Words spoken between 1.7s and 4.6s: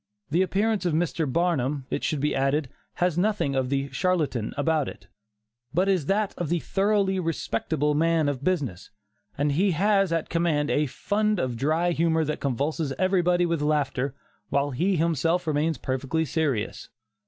it should be added, has nothing of the 'charlatan'